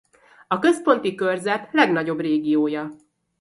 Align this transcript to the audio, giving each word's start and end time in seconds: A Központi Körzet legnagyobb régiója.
A 0.47 0.59
Központi 0.59 1.15
Körzet 1.15 1.69
legnagyobb 1.71 2.19
régiója. 2.19 2.89